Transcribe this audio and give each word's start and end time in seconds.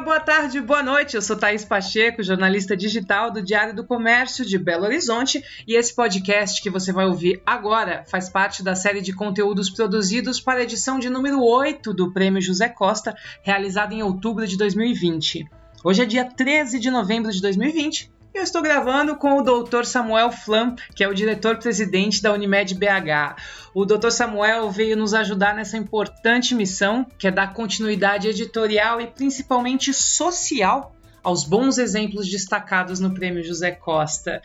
boa 0.00 0.18
tarde, 0.18 0.60
boa 0.62 0.82
noite. 0.82 1.14
Eu 1.14 1.20
sou 1.20 1.36
Thaís 1.36 1.62
Pacheco, 1.62 2.22
jornalista 2.22 2.74
digital 2.74 3.30
do 3.30 3.42
Diário 3.42 3.74
do 3.74 3.84
Comércio 3.84 4.46
de 4.46 4.56
Belo 4.56 4.84
Horizonte, 4.84 5.44
e 5.66 5.76
esse 5.76 5.94
podcast 5.94 6.62
que 6.62 6.70
você 6.70 6.90
vai 6.90 7.04
ouvir 7.04 7.42
agora 7.44 8.04
faz 8.08 8.28
parte 8.28 8.62
da 8.62 8.74
série 8.74 9.02
de 9.02 9.12
conteúdos 9.12 9.68
produzidos 9.68 10.40
para 10.40 10.60
a 10.60 10.62
edição 10.62 10.98
de 10.98 11.10
número 11.10 11.42
8 11.42 11.92
do 11.92 12.12
Prêmio 12.12 12.40
José 12.40 12.68
Costa, 12.68 13.14
realizada 13.42 13.92
em 13.92 14.02
outubro 14.02 14.46
de 14.46 14.56
2020. 14.56 15.46
Hoje 15.84 16.02
é 16.02 16.06
dia 16.06 16.24
13 16.24 16.78
de 16.78 16.90
novembro 16.90 17.30
de 17.30 17.42
2020 17.42 18.10
eu 18.32 18.42
estou 18.42 18.62
gravando 18.62 19.16
com 19.16 19.38
o 19.38 19.42
Dr. 19.42 19.84
Samuel 19.84 20.30
Flam, 20.30 20.74
que 20.94 21.02
é 21.02 21.08
o 21.08 21.14
diretor-presidente 21.14 22.22
da 22.22 22.32
Unimed 22.32 22.74
BH. 22.74 23.36
O 23.74 23.84
Dr. 23.84 24.10
Samuel 24.10 24.70
veio 24.70 24.96
nos 24.96 25.14
ajudar 25.14 25.54
nessa 25.54 25.76
importante 25.76 26.54
missão, 26.54 27.06
que 27.18 27.26
é 27.26 27.30
dar 27.30 27.52
continuidade 27.52 28.28
editorial 28.28 29.00
e 29.00 29.06
principalmente 29.06 29.92
social 29.92 30.94
aos 31.22 31.44
bons 31.44 31.76
exemplos 31.78 32.28
destacados 32.28 32.98
no 32.98 33.12
Prêmio 33.12 33.44
José 33.44 33.72
Costa. 33.72 34.40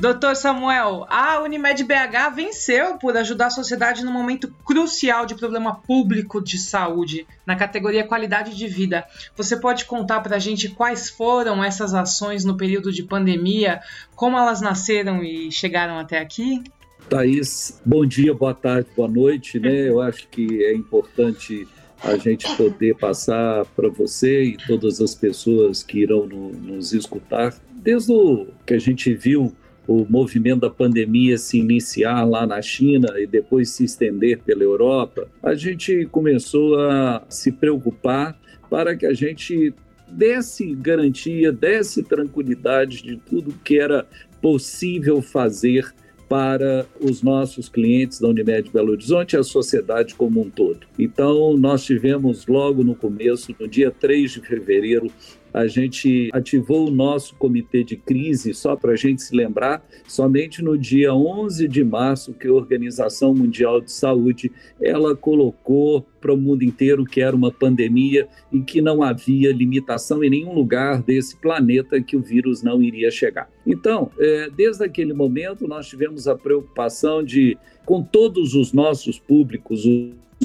Doutor 0.00 0.36
Samuel, 0.36 1.06
a 1.08 1.42
Unimed 1.42 1.82
BH 1.82 2.32
venceu 2.32 2.96
por 2.98 3.16
ajudar 3.16 3.46
a 3.46 3.50
sociedade 3.50 4.04
num 4.04 4.12
momento 4.12 4.48
crucial 4.64 5.26
de 5.26 5.34
problema 5.34 5.74
público 5.74 6.40
de 6.40 6.56
saúde, 6.56 7.26
na 7.44 7.56
categoria 7.56 8.06
qualidade 8.06 8.56
de 8.56 8.68
vida. 8.68 9.04
Você 9.36 9.56
pode 9.56 9.86
contar 9.86 10.20
para 10.20 10.36
a 10.36 10.38
gente 10.38 10.68
quais 10.68 11.10
foram 11.10 11.64
essas 11.64 11.94
ações 11.94 12.44
no 12.44 12.56
período 12.56 12.92
de 12.92 13.02
pandemia, 13.02 13.80
como 14.14 14.38
elas 14.38 14.60
nasceram 14.60 15.24
e 15.24 15.50
chegaram 15.50 15.98
até 15.98 16.20
aqui? 16.20 16.62
Thaís, 17.10 17.82
bom 17.84 18.06
dia, 18.06 18.32
boa 18.32 18.54
tarde, 18.54 18.88
boa 18.96 19.08
noite. 19.08 19.58
Né? 19.58 19.88
Eu 19.90 20.00
acho 20.00 20.28
que 20.28 20.64
é 20.64 20.74
importante 20.74 21.66
a 22.04 22.16
gente 22.16 22.48
poder 22.56 22.96
passar 22.96 23.64
para 23.64 23.88
você 23.88 24.44
e 24.44 24.56
todas 24.56 25.00
as 25.00 25.16
pessoas 25.16 25.82
que 25.82 25.98
irão 25.98 26.24
no, 26.24 26.50
nos 26.50 26.92
escutar, 26.92 27.52
desde 27.72 28.12
o 28.12 28.46
que 28.64 28.74
a 28.74 28.78
gente 28.78 29.12
viu 29.12 29.52
o 29.88 30.06
movimento 30.06 30.60
da 30.60 30.70
pandemia 30.70 31.38
se 31.38 31.58
iniciar 31.58 32.22
lá 32.24 32.46
na 32.46 32.60
China 32.60 33.18
e 33.18 33.26
depois 33.26 33.70
se 33.70 33.84
estender 33.84 34.38
pela 34.40 34.62
Europa, 34.62 35.26
a 35.42 35.54
gente 35.54 36.06
começou 36.12 36.78
a 36.78 37.24
se 37.26 37.50
preocupar 37.50 38.38
para 38.68 38.94
que 38.94 39.06
a 39.06 39.14
gente 39.14 39.72
desse 40.06 40.74
garantia, 40.74 41.50
desse 41.50 42.02
tranquilidade 42.02 43.02
de 43.02 43.16
tudo 43.16 43.54
que 43.64 43.78
era 43.78 44.06
possível 44.42 45.22
fazer 45.22 45.90
para 46.28 46.84
os 47.00 47.22
nossos 47.22 47.70
clientes 47.70 48.20
da 48.20 48.28
Unimed 48.28 48.70
Belo 48.70 48.90
Horizonte 48.90 49.32
e 49.32 49.38
a 49.38 49.42
sociedade 49.42 50.14
como 50.14 50.42
um 50.42 50.50
todo. 50.50 50.80
Então, 50.98 51.56
nós 51.56 51.82
tivemos 51.82 52.46
logo 52.46 52.84
no 52.84 52.94
começo, 52.94 53.54
no 53.58 53.66
dia 53.66 53.90
3 53.90 54.32
de 54.32 54.40
fevereiro, 54.42 55.10
a 55.52 55.66
gente 55.66 56.30
ativou 56.32 56.88
o 56.88 56.90
nosso 56.90 57.34
comitê 57.36 57.82
de 57.82 57.96
crise, 57.96 58.54
só 58.54 58.76
para 58.76 58.92
a 58.92 58.96
gente 58.96 59.22
se 59.22 59.34
lembrar, 59.34 59.84
somente 60.06 60.62
no 60.62 60.76
dia 60.76 61.14
11 61.14 61.66
de 61.68 61.84
março 61.84 62.34
que 62.34 62.48
a 62.48 62.52
Organização 62.52 63.34
Mundial 63.34 63.80
de 63.80 63.90
Saúde 63.90 64.50
ela 64.80 65.16
colocou 65.16 66.06
para 66.20 66.32
o 66.32 66.36
mundo 66.36 66.62
inteiro 66.62 67.04
que 67.04 67.20
era 67.20 67.34
uma 67.34 67.52
pandemia 67.52 68.28
e 68.52 68.60
que 68.60 68.80
não 68.80 69.02
havia 69.02 69.52
limitação 69.52 70.22
em 70.22 70.30
nenhum 70.30 70.52
lugar 70.52 71.02
desse 71.02 71.36
planeta 71.36 72.00
que 72.00 72.16
o 72.16 72.22
vírus 72.22 72.62
não 72.62 72.82
iria 72.82 73.10
chegar. 73.10 73.50
Então, 73.66 74.10
é, 74.18 74.50
desde 74.50 74.84
aquele 74.84 75.12
momento, 75.12 75.68
nós 75.68 75.86
tivemos 75.86 76.26
a 76.26 76.34
preocupação 76.34 77.22
de, 77.22 77.56
com 77.84 78.02
todos 78.02 78.54
os 78.54 78.72
nossos 78.72 79.18
públicos, 79.18 79.84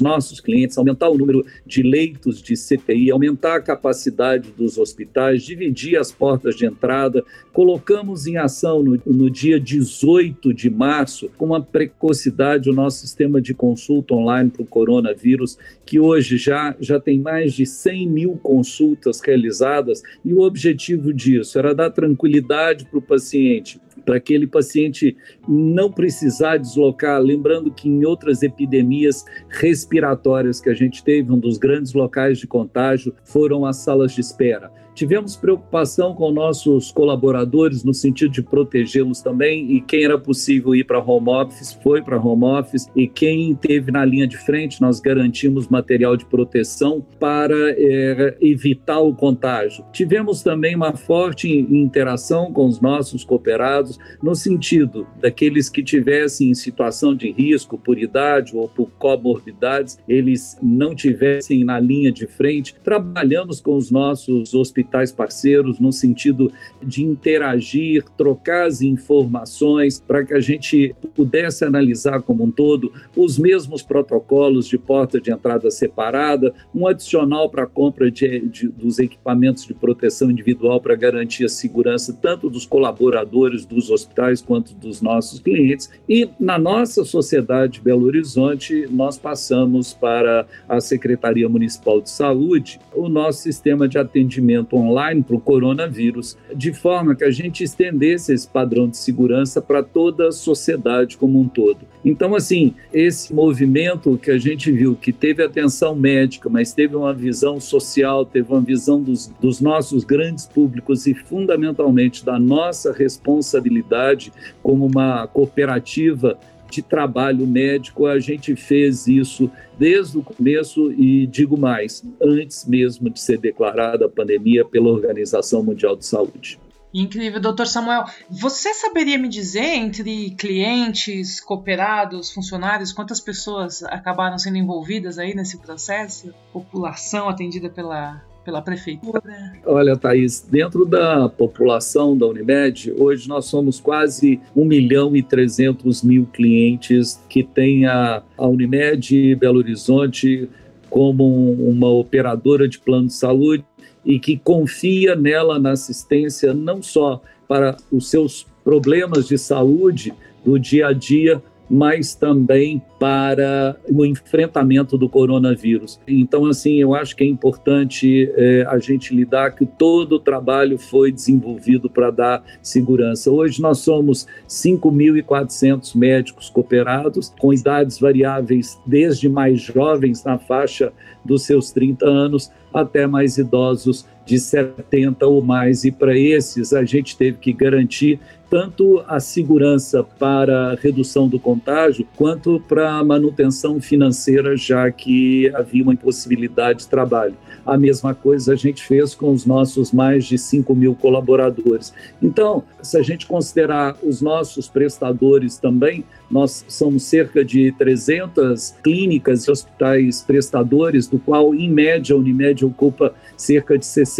nossos 0.00 0.40
clientes, 0.40 0.76
aumentar 0.76 1.08
o 1.08 1.18
número 1.18 1.44
de 1.66 1.82
leitos 1.82 2.42
de 2.42 2.54
CTI, 2.54 3.10
aumentar 3.10 3.56
a 3.56 3.60
capacidade 3.60 4.50
dos 4.50 4.78
hospitais, 4.78 5.42
dividir 5.42 5.96
as 5.96 6.10
portas 6.10 6.56
de 6.56 6.66
entrada. 6.66 7.24
Colocamos 7.52 8.26
em 8.26 8.36
ação 8.36 8.82
no, 8.82 9.00
no 9.06 9.30
dia 9.30 9.58
18 9.60 10.52
de 10.52 10.70
março, 10.70 11.30
com 11.36 11.46
uma 11.46 11.62
precocidade, 11.62 12.68
o 12.68 12.74
nosso 12.74 12.98
sistema 12.98 13.40
de 13.40 13.54
consulta 13.54 14.14
online 14.14 14.50
para 14.50 14.62
o 14.62 14.66
coronavírus, 14.66 15.58
que 15.84 16.00
hoje 16.00 16.36
já, 16.36 16.74
já 16.80 16.98
tem 16.98 17.18
mais 17.18 17.52
de 17.52 17.66
100 17.66 18.08
mil 18.08 18.38
consultas 18.42 19.20
realizadas, 19.20 20.02
e 20.24 20.32
o 20.34 20.40
objetivo 20.40 21.12
disso 21.12 21.58
era 21.58 21.74
dar 21.74 21.90
tranquilidade 21.90 22.84
para 22.86 22.98
o 22.98 23.02
paciente, 23.02 23.80
para 24.04 24.16
aquele 24.16 24.46
paciente 24.46 25.16
não 25.48 25.90
precisar 25.90 26.58
deslocar. 26.58 27.20
Lembrando 27.20 27.72
que 27.72 27.88
em 27.88 28.04
outras 28.04 28.42
epidemias 28.42 29.24
respiratórias 29.48 30.60
que 30.60 30.70
a 30.70 30.74
gente 30.74 31.02
teve, 31.02 31.32
um 31.32 31.38
dos 31.38 31.58
grandes 31.58 31.92
locais 31.92 32.38
de 32.38 32.46
contágio 32.46 33.14
foram 33.24 33.64
as 33.64 33.76
salas 33.76 34.12
de 34.12 34.20
espera. 34.20 34.70
Tivemos 34.94 35.34
preocupação 35.34 36.14
com 36.14 36.30
nossos 36.30 36.92
colaboradores 36.92 37.82
no 37.82 37.92
sentido 37.92 38.30
de 38.30 38.42
protegê-los 38.42 39.20
também 39.20 39.72
e 39.72 39.80
quem 39.80 40.04
era 40.04 40.16
possível 40.16 40.72
ir 40.72 40.84
para 40.84 41.02
home 41.02 41.30
office 41.30 41.76
foi 41.82 42.00
para 42.00 42.16
home 42.16 42.44
office 42.44 42.86
e 42.94 43.08
quem 43.08 43.54
teve 43.56 43.90
na 43.90 44.04
linha 44.04 44.26
de 44.26 44.36
frente 44.36 44.80
nós 44.80 45.00
garantimos 45.00 45.66
material 45.66 46.16
de 46.16 46.24
proteção 46.24 47.04
para 47.18 47.56
é, 47.76 48.36
evitar 48.40 49.00
o 49.00 49.12
contágio. 49.12 49.84
Tivemos 49.92 50.42
também 50.42 50.76
uma 50.76 50.94
forte 50.94 51.48
interação 51.48 52.52
com 52.52 52.66
os 52.66 52.80
nossos 52.80 53.24
cooperados 53.24 53.98
no 54.22 54.36
sentido 54.36 55.08
daqueles 55.20 55.68
que 55.68 55.82
tivessem 55.82 56.50
em 56.50 56.54
situação 56.54 57.16
de 57.16 57.32
risco 57.32 57.76
por 57.76 57.98
idade 57.98 58.56
ou 58.56 58.68
por 58.68 58.88
comorbidades, 58.92 59.98
eles 60.08 60.56
não 60.62 60.94
tivessem 60.94 61.64
na 61.64 61.80
linha 61.80 62.12
de 62.12 62.28
frente. 62.28 62.76
Trabalhamos 62.84 63.60
com 63.60 63.76
os 63.76 63.90
nossos 63.90 64.54
hospitais 64.54 64.83
hospitais 64.84 65.10
parceiros 65.10 65.80
no 65.80 65.92
sentido 65.92 66.52
de 66.82 67.02
interagir, 67.02 68.04
trocar 68.16 68.66
as 68.66 68.82
informações 68.82 70.00
para 70.00 70.24
que 70.24 70.34
a 70.34 70.40
gente 70.40 70.94
pudesse 71.14 71.64
analisar 71.64 72.22
como 72.22 72.44
um 72.44 72.50
todo 72.50 72.92
os 73.16 73.38
mesmos 73.38 73.82
protocolos 73.82 74.66
de 74.68 74.76
porta 74.76 75.20
de 75.20 75.30
entrada 75.30 75.70
separada, 75.70 76.52
um 76.74 76.86
adicional 76.86 77.48
para 77.48 77.64
a 77.64 77.66
compra 77.66 78.10
de, 78.10 78.40
de, 78.40 78.68
dos 78.68 78.98
equipamentos 78.98 79.64
de 79.64 79.74
proteção 79.74 80.30
individual 80.30 80.80
para 80.80 80.94
garantir 80.94 81.44
a 81.44 81.48
segurança 81.48 82.16
tanto 82.20 82.50
dos 82.50 82.66
colaboradores 82.66 83.64
dos 83.64 83.90
hospitais 83.90 84.42
quanto 84.42 84.74
dos 84.74 85.00
nossos 85.00 85.40
clientes. 85.40 85.90
E 86.08 86.28
na 86.38 86.58
nossa 86.58 87.04
sociedade 87.04 87.80
Belo 87.80 88.06
Horizonte, 88.06 88.86
nós 88.90 89.16
passamos 89.16 89.94
para 89.94 90.46
a 90.68 90.80
Secretaria 90.80 91.48
Municipal 91.48 92.00
de 92.00 92.10
Saúde 92.10 92.78
o 92.92 93.08
nosso 93.08 93.42
sistema 93.42 93.88
de 93.88 93.98
atendimento 93.98 94.73
online 94.76 95.22
para 95.22 95.36
o 95.36 95.40
coronavírus, 95.40 96.36
de 96.54 96.72
forma 96.72 97.14
que 97.14 97.24
a 97.24 97.30
gente 97.30 97.64
estendesse 97.64 98.32
esse 98.32 98.48
padrão 98.48 98.88
de 98.88 98.96
segurança 98.96 99.60
para 99.60 99.82
toda 99.82 100.28
a 100.28 100.32
sociedade 100.32 101.16
como 101.16 101.40
um 101.40 101.48
todo. 101.48 101.78
Então, 102.04 102.34
assim, 102.34 102.74
esse 102.92 103.32
movimento 103.32 104.18
que 104.18 104.30
a 104.30 104.38
gente 104.38 104.70
viu, 104.70 104.94
que 104.94 105.12
teve 105.12 105.42
atenção 105.42 105.96
médica, 105.96 106.50
mas 106.50 106.74
teve 106.74 106.94
uma 106.94 107.14
visão 107.14 107.58
social, 107.58 108.26
teve 108.26 108.52
uma 108.52 108.60
visão 108.60 109.02
dos, 109.02 109.28
dos 109.40 109.60
nossos 109.60 110.04
grandes 110.04 110.46
públicos 110.46 111.06
e, 111.06 111.14
fundamentalmente, 111.14 112.24
da 112.24 112.38
nossa 112.38 112.92
responsabilidade 112.92 114.32
como 114.62 114.84
uma 114.84 115.26
cooperativa 115.26 116.38
de 116.74 116.82
trabalho 116.82 117.46
médico, 117.46 118.06
a 118.06 118.18
gente 118.18 118.56
fez 118.56 119.06
isso 119.06 119.50
desde 119.78 120.18
o 120.18 120.22
começo 120.22 120.92
e 120.92 121.26
digo 121.26 121.56
mais, 121.56 122.02
antes 122.20 122.66
mesmo 122.66 123.08
de 123.08 123.20
ser 123.20 123.38
declarada 123.38 124.06
a 124.06 124.08
pandemia 124.08 124.64
pela 124.64 124.88
Organização 124.88 125.62
Mundial 125.62 125.96
de 125.96 126.06
Saúde. 126.06 126.58
Incrível, 126.92 127.40
doutor 127.40 127.66
Samuel. 127.66 128.04
Você 128.30 128.72
saberia 128.72 129.18
me 129.18 129.28
dizer, 129.28 129.64
entre 129.64 130.30
clientes, 130.30 131.40
cooperados, 131.40 132.32
funcionários, 132.32 132.92
quantas 132.92 133.20
pessoas 133.20 133.82
acabaram 133.82 134.38
sendo 134.38 134.58
envolvidas 134.58 135.18
aí 135.18 135.34
nesse 135.34 135.58
processo? 135.58 136.32
População 136.52 137.28
atendida 137.28 137.68
pela 137.68 138.22
pela 138.44 138.60
prefeitura? 138.60 139.22
Olha, 139.64 139.96
Thaís, 139.96 140.40
dentro 140.40 140.84
da 140.84 141.28
população 141.28 142.16
da 142.16 142.26
Unimed, 142.26 142.92
hoje 142.98 143.28
nós 143.28 143.46
somos 143.46 143.80
quase 143.80 144.40
1 144.54 144.64
milhão 144.64 145.16
e 145.16 145.22
300 145.22 146.02
mil 146.02 146.26
clientes 146.26 147.20
que 147.28 147.42
têm 147.42 147.86
a, 147.86 148.22
a 148.36 148.46
Unimed 148.46 149.34
Belo 149.36 149.58
Horizonte 149.58 150.48
como 150.90 151.52
uma 151.52 151.88
operadora 151.88 152.68
de 152.68 152.78
plano 152.78 153.08
de 153.08 153.14
saúde 153.14 153.64
e 154.04 154.20
que 154.20 154.36
confia 154.36 155.16
nela 155.16 155.58
na 155.58 155.72
assistência 155.72 156.52
não 156.52 156.82
só 156.82 157.22
para 157.48 157.76
os 157.90 158.10
seus 158.10 158.46
problemas 158.62 159.26
de 159.26 159.38
saúde 159.38 160.12
do 160.44 160.58
dia 160.58 160.88
a 160.88 160.92
dia, 160.92 161.42
mas 161.68 162.14
também 162.14 162.82
para 162.98 163.76
o 163.90 164.04
enfrentamento 164.04 164.96
do 164.96 165.08
coronavírus. 165.08 166.00
Então, 166.06 166.46
assim, 166.46 166.80
eu 166.80 166.94
acho 166.94 167.14
que 167.14 167.24
é 167.24 167.26
importante 167.26 168.32
é, 168.34 168.64
a 168.68 168.78
gente 168.78 169.14
lidar 169.14 169.54
que 169.54 169.66
todo 169.66 170.14
o 170.14 170.18
trabalho 170.18 170.78
foi 170.78 171.12
desenvolvido 171.12 171.90
para 171.90 172.10
dar 172.10 172.44
segurança. 172.62 173.30
Hoje 173.30 173.60
nós 173.60 173.78
somos 173.78 174.26
5.400 174.48 175.96
médicos 175.96 176.48
cooperados, 176.48 177.32
com 177.38 177.52
idades 177.52 177.98
variáveis 177.98 178.80
desde 178.86 179.28
mais 179.28 179.60
jovens 179.60 180.24
na 180.24 180.38
faixa 180.38 180.92
dos 181.24 181.42
seus 181.42 181.70
30 181.72 182.06
anos 182.06 182.50
até 182.72 183.06
mais 183.06 183.38
idosos 183.38 184.06
de 184.24 184.38
70 184.38 185.26
ou 185.26 185.42
mais. 185.42 185.84
E 185.84 185.90
para 185.90 186.16
esses, 186.16 186.72
a 186.72 186.84
gente 186.84 187.16
teve 187.16 187.38
que 187.38 187.52
garantir 187.52 188.20
tanto 188.54 189.02
a 189.08 189.18
segurança 189.18 190.04
para 190.04 190.70
a 190.70 190.74
redução 190.76 191.26
do 191.28 191.40
contágio, 191.40 192.06
quanto 192.16 192.60
para 192.68 192.92
a 192.92 193.04
manutenção 193.04 193.80
financeira, 193.80 194.56
já 194.56 194.88
que 194.92 195.50
havia 195.54 195.82
uma 195.82 195.94
impossibilidade 195.94 196.80
de 196.80 196.88
trabalho. 196.88 197.34
A 197.66 197.76
mesma 197.76 198.14
coisa 198.14 198.52
a 198.52 198.56
gente 198.56 198.84
fez 198.84 199.12
com 199.12 199.32
os 199.32 199.44
nossos 199.44 199.90
mais 199.90 200.24
de 200.26 200.38
5 200.38 200.72
mil 200.72 200.94
colaboradores. 200.94 201.92
Então, 202.22 202.62
se 202.80 202.96
a 202.96 203.02
gente 203.02 203.26
considerar 203.26 203.96
os 204.02 204.20
nossos 204.20 204.68
prestadores 204.68 205.56
também, 205.56 206.04
nós 206.30 206.64
somos 206.68 207.02
cerca 207.02 207.44
de 207.44 207.72
300 207.72 208.74
clínicas 208.84 209.44
e 209.44 209.50
hospitais 209.50 210.22
prestadores, 210.22 211.08
do 211.08 211.18
qual, 211.18 211.54
em 211.54 211.70
média, 211.70 212.14
a 212.14 212.18
Unimed 212.18 212.64
ocupa 212.64 213.14
cerca 213.36 213.76
de 213.76 213.84
60% 213.84 214.13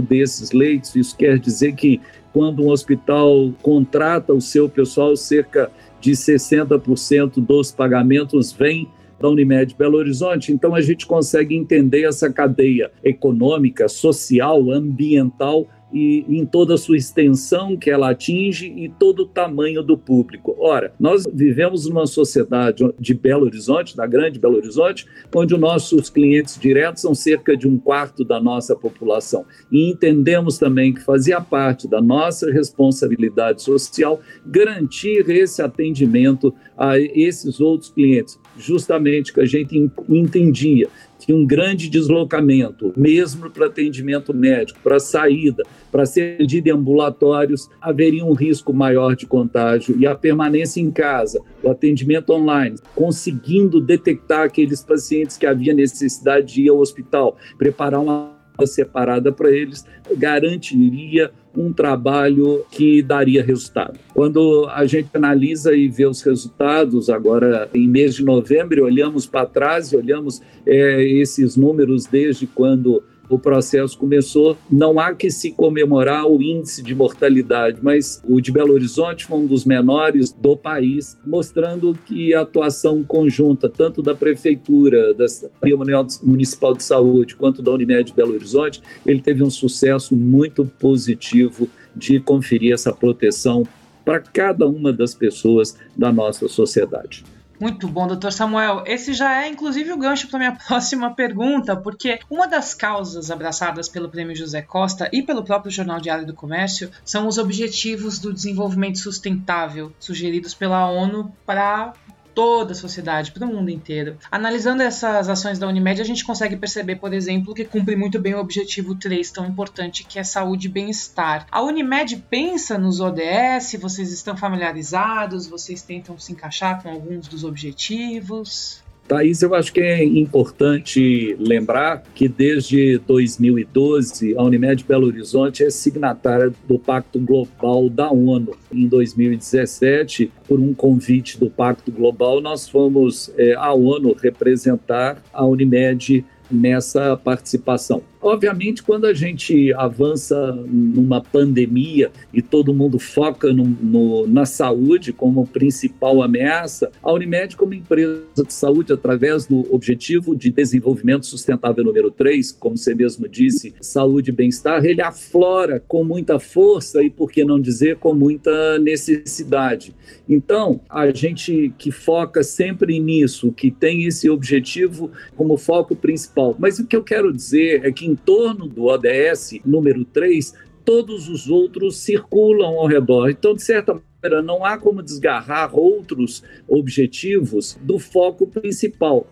desses 0.00 0.52
leitos. 0.52 0.94
Isso 0.96 1.16
quer 1.16 1.38
dizer 1.38 1.74
que 1.74 2.00
quando 2.32 2.62
um 2.62 2.70
hospital 2.70 3.52
contrata 3.62 4.32
o 4.32 4.40
seu 4.40 4.68
pessoal, 4.68 5.16
cerca 5.16 5.70
de 6.00 6.12
60% 6.12 7.34
dos 7.44 7.70
pagamentos 7.70 8.52
vem 8.52 8.88
da 9.20 9.28
Unimed 9.28 9.74
Belo 9.78 9.98
Horizonte. 9.98 10.52
Então 10.52 10.74
a 10.74 10.80
gente 10.80 11.06
consegue 11.06 11.54
entender 11.54 12.02
essa 12.04 12.30
cadeia 12.32 12.90
econômica, 13.04 13.88
social, 13.88 14.70
ambiental 14.70 15.66
e 15.92 16.24
em 16.28 16.46
toda 16.46 16.74
a 16.74 16.78
sua 16.78 16.96
extensão 16.96 17.76
que 17.76 17.90
ela 17.90 18.10
atinge 18.10 18.66
e 18.66 18.88
todo 18.88 19.20
o 19.20 19.26
tamanho 19.26 19.82
do 19.82 19.96
público. 19.96 20.56
Ora, 20.58 20.94
nós 20.98 21.24
vivemos 21.32 21.86
numa 21.86 22.06
sociedade 22.06 22.88
de 22.98 23.14
Belo 23.14 23.44
Horizonte, 23.44 23.96
da 23.96 24.06
grande 24.06 24.38
Belo 24.38 24.56
Horizonte, 24.56 25.06
onde 25.34 25.54
os 25.54 25.60
nossos 25.60 26.08
clientes 26.08 26.58
diretos 26.58 27.02
são 27.02 27.14
cerca 27.14 27.56
de 27.56 27.68
um 27.68 27.78
quarto 27.78 28.24
da 28.24 28.40
nossa 28.40 28.74
população. 28.74 29.44
E 29.70 29.90
entendemos 29.90 30.58
também 30.58 30.92
que 30.92 31.00
fazia 31.00 31.40
parte 31.40 31.88
da 31.88 32.00
nossa 32.00 32.50
responsabilidade 32.50 33.62
social 33.62 34.20
garantir 34.46 35.28
esse 35.30 35.62
atendimento 35.62 36.54
a 36.76 36.98
esses 36.98 37.60
outros 37.60 37.90
clientes, 37.90 38.38
justamente 38.56 39.32
que 39.32 39.40
a 39.40 39.46
gente 39.46 39.90
entendia 40.08 40.88
que 41.26 41.32
um 41.32 41.46
grande 41.46 41.88
deslocamento, 41.88 42.92
mesmo 42.96 43.50
para 43.50 43.66
atendimento 43.66 44.34
médico, 44.34 44.78
para 44.82 44.98
saída, 44.98 45.62
para 45.90 46.06
ser 46.06 46.44
em 46.46 46.70
ambulatórios, 46.70 47.68
haveria 47.80 48.24
um 48.24 48.32
risco 48.32 48.72
maior 48.72 49.14
de 49.14 49.26
contágio 49.26 49.96
e 49.98 50.06
a 50.06 50.14
permanência 50.14 50.80
em 50.80 50.90
casa, 50.90 51.40
o 51.62 51.70
atendimento 51.70 52.32
online, 52.32 52.76
conseguindo 52.94 53.80
detectar 53.80 54.46
aqueles 54.46 54.82
pacientes 54.82 55.36
que 55.36 55.46
havia 55.46 55.74
necessidade 55.74 56.54
de 56.54 56.62
ir 56.62 56.70
ao 56.70 56.78
hospital, 56.78 57.36
preparar 57.56 58.00
uma 58.00 58.41
separada 58.66 59.32
para 59.32 59.50
eles, 59.50 59.84
garantiria 60.16 61.30
um 61.56 61.72
trabalho 61.72 62.64
que 62.70 63.02
daria 63.02 63.42
resultado. 63.42 63.98
Quando 64.14 64.66
a 64.70 64.86
gente 64.86 65.10
analisa 65.14 65.74
e 65.74 65.88
vê 65.88 66.06
os 66.06 66.22
resultados, 66.22 67.10
agora 67.10 67.68
em 67.74 67.86
mês 67.86 68.14
de 68.14 68.24
novembro, 68.24 68.84
olhamos 68.84 69.26
para 69.26 69.46
trás 69.46 69.92
e 69.92 69.96
olhamos 69.96 70.40
é, 70.66 71.04
esses 71.04 71.56
números 71.56 72.06
desde 72.06 72.46
quando 72.46 73.02
o 73.28 73.38
processo 73.38 73.96
começou, 73.96 74.56
não 74.70 74.98
há 74.98 75.14
que 75.14 75.30
se 75.30 75.52
comemorar 75.52 76.26
o 76.26 76.42
índice 76.42 76.82
de 76.82 76.94
mortalidade, 76.94 77.78
mas 77.82 78.22
o 78.28 78.40
de 78.40 78.52
Belo 78.52 78.74
Horizonte 78.74 79.26
foi 79.26 79.38
um 79.38 79.46
dos 79.46 79.64
menores 79.64 80.32
do 80.32 80.56
país, 80.56 81.16
mostrando 81.24 81.96
que 82.06 82.34
a 82.34 82.42
atuação 82.42 83.02
conjunta, 83.02 83.68
tanto 83.68 84.02
da 84.02 84.14
Prefeitura, 84.14 85.14
da 85.14 85.28
Secretaria 85.28 85.76
Municipal 86.22 86.74
de 86.74 86.82
Saúde, 86.82 87.36
quanto 87.36 87.62
da 87.62 87.70
Unimed 87.70 88.12
Belo 88.14 88.34
Horizonte, 88.34 88.82
ele 89.06 89.20
teve 89.20 89.42
um 89.42 89.50
sucesso 89.50 90.16
muito 90.16 90.64
positivo 90.78 91.68
de 91.94 92.20
conferir 92.20 92.72
essa 92.72 92.92
proteção 92.92 93.66
para 94.04 94.20
cada 94.20 94.66
uma 94.66 94.92
das 94.92 95.14
pessoas 95.14 95.76
da 95.96 96.12
nossa 96.12 96.48
sociedade. 96.48 97.24
Muito 97.62 97.86
bom, 97.86 98.08
doutor 98.08 98.32
Samuel. 98.32 98.82
Esse 98.88 99.14
já 99.14 99.44
é, 99.44 99.48
inclusive, 99.48 99.92
o 99.92 99.96
gancho 99.96 100.26
para 100.26 100.40
minha 100.40 100.58
próxima 100.66 101.14
pergunta, 101.14 101.76
porque 101.76 102.18
uma 102.28 102.48
das 102.48 102.74
causas 102.74 103.30
abraçadas 103.30 103.88
pelo 103.88 104.08
Prêmio 104.08 104.34
José 104.34 104.62
Costa 104.62 105.08
e 105.12 105.22
pelo 105.22 105.44
próprio 105.44 105.70
Jornal 105.70 106.00
Diário 106.00 106.26
do 106.26 106.34
Comércio 106.34 106.90
são 107.04 107.28
os 107.28 107.38
Objetivos 107.38 108.18
do 108.18 108.34
Desenvolvimento 108.34 108.98
Sustentável, 108.98 109.92
sugeridos 110.00 110.54
pela 110.54 110.90
ONU 110.90 111.32
para 111.46 111.92
toda 112.34 112.72
a 112.72 112.74
sociedade, 112.74 113.32
para 113.32 113.46
o 113.46 113.48
mundo 113.48 113.70
inteiro. 113.70 114.16
Analisando 114.30 114.82
essas 114.82 115.28
ações 115.28 115.58
da 115.58 115.66
Unimed, 115.66 116.00
a 116.00 116.04
gente 116.04 116.24
consegue 116.24 116.56
perceber, 116.56 116.96
por 116.96 117.12
exemplo, 117.12 117.54
que 117.54 117.64
cumpre 117.64 117.96
muito 117.96 118.18
bem 118.18 118.34
o 118.34 118.40
objetivo 118.40 118.94
3 118.94 119.30
tão 119.30 119.46
importante 119.46 120.04
que 120.04 120.18
é 120.18 120.24
saúde 120.24 120.66
e 120.66 120.70
bem-estar. 120.70 121.46
A 121.50 121.62
Unimed 121.62 122.24
pensa 122.28 122.78
nos 122.78 123.00
ODS, 123.00 123.76
vocês 123.80 124.12
estão 124.12 124.36
familiarizados, 124.36 125.46
vocês 125.46 125.82
tentam 125.82 126.18
se 126.18 126.32
encaixar 126.32 126.82
com 126.82 126.90
alguns 126.90 127.28
dos 127.28 127.44
objetivos? 127.44 128.82
Thaís, 129.12 129.42
eu 129.42 129.54
acho 129.54 129.70
que 129.74 129.80
é 129.80 130.02
importante 130.02 131.36
lembrar 131.38 132.02
que 132.14 132.26
desde 132.26 132.96
2012 133.06 134.34
a 134.38 134.42
Unimed 134.42 134.82
Belo 134.84 135.06
Horizonte 135.06 135.62
é 135.62 135.68
signatária 135.68 136.50
do 136.66 136.78
Pacto 136.78 137.20
Global 137.20 137.90
da 137.90 138.10
ONU. 138.10 138.56
Em 138.72 138.88
2017, 138.88 140.32
por 140.48 140.58
um 140.58 140.72
convite 140.72 141.38
do 141.38 141.50
Pacto 141.50 141.92
Global, 141.92 142.40
nós 142.40 142.66
fomos 142.66 143.30
é, 143.36 143.52
à 143.52 143.74
ONU 143.74 144.16
representar 144.18 145.22
a 145.30 145.44
Unimed 145.44 146.24
nessa 146.50 147.14
participação. 147.14 148.02
Obviamente, 148.22 148.84
quando 148.84 149.06
a 149.06 149.12
gente 149.12 149.74
avança 149.74 150.52
numa 150.68 151.20
pandemia 151.20 152.12
e 152.32 152.40
todo 152.40 152.72
mundo 152.72 152.96
foca 152.98 153.52
no, 153.52 153.64
no, 153.64 154.26
na 154.28 154.46
saúde 154.46 155.12
como 155.12 155.44
principal 155.44 156.22
ameaça, 156.22 156.92
a 157.02 157.12
Unimed, 157.12 157.56
como 157.56 157.74
empresa 157.74 158.22
de 158.46 158.52
saúde, 158.52 158.92
através 158.92 159.46
do 159.46 159.66
Objetivo 159.74 160.36
de 160.36 160.52
Desenvolvimento 160.52 161.26
Sustentável 161.26 161.82
número 161.82 162.12
3, 162.12 162.52
como 162.52 162.76
você 162.76 162.94
mesmo 162.94 163.28
disse, 163.28 163.74
saúde 163.80 164.30
e 164.30 164.32
bem-estar, 164.32 164.84
ele 164.84 165.02
aflora 165.02 165.80
com 165.80 166.04
muita 166.04 166.38
força 166.38 167.02
e, 167.02 167.10
por 167.10 167.30
que 167.30 167.44
não 167.44 167.58
dizer, 167.58 167.96
com 167.96 168.14
muita 168.14 168.78
necessidade. 168.78 169.94
Então, 170.28 170.80
a 170.88 171.10
gente 171.10 171.74
que 171.76 171.90
foca 171.90 172.44
sempre 172.44 173.00
nisso, 173.00 173.50
que 173.50 173.70
tem 173.70 174.04
esse 174.04 174.30
objetivo 174.30 175.10
como 175.36 175.56
foco 175.56 175.96
principal. 175.96 176.54
Mas 176.58 176.78
o 176.78 176.86
que 176.86 176.94
eu 176.94 177.02
quero 177.02 177.32
dizer 177.32 177.84
é 177.84 177.90
que 177.90 178.11
em 178.12 178.16
torno 178.16 178.68
do 178.68 178.84
ODS 178.84 179.58
número 179.64 180.04
3, 180.04 180.54
todos 180.84 181.28
os 181.28 181.48
outros 181.48 181.96
circulam 181.96 182.78
ao 182.78 182.86
redor. 182.86 183.30
Então, 183.30 183.54
de 183.54 183.62
certa 183.62 183.94
maneira, 183.94 184.42
não 184.42 184.64
há 184.64 184.76
como 184.76 185.02
desgarrar 185.02 185.74
outros 185.74 186.42
objetivos 186.68 187.78
do 187.80 187.98
foco 187.98 188.46
principal. 188.46 189.26